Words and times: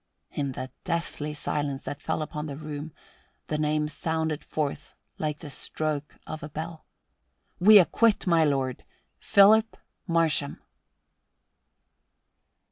In 0.31 0.53
the 0.53 0.71
deathly 0.83 1.31
silence 1.35 1.83
that 1.83 2.01
fell 2.01 2.23
upon 2.23 2.47
the 2.47 2.57
room 2.57 2.91
the 3.49 3.57
name 3.59 3.87
sounded 3.87 4.43
forth 4.43 4.95
like 5.19 5.37
the 5.41 5.51
stroke 5.51 6.17
of 6.25 6.41
a 6.41 6.49
bell. 6.49 6.85
"We 7.59 7.77
acquit, 7.77 8.25
my 8.25 8.43
lord, 8.43 8.83
Philip 9.19 9.77
Marsham." 10.07 10.59